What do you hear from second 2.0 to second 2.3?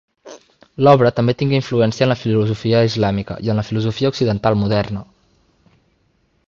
en la